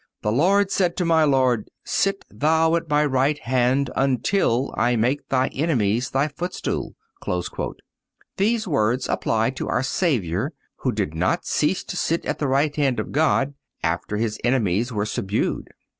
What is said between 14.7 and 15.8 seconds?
were subdued.